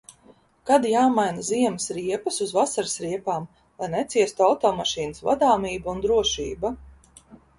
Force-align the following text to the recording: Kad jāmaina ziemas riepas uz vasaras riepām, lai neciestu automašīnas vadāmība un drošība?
Kad 0.67 0.85
jāmaina 0.91 1.43
ziemas 1.49 1.85
riepas 1.97 2.39
uz 2.45 2.53
vasaras 2.59 2.95
riepām, 3.03 3.45
lai 3.83 3.89
neciestu 3.95 4.45
automašīnas 4.47 5.23
vadāmība 5.31 5.93
un 5.97 6.01
drošība? 6.07 6.73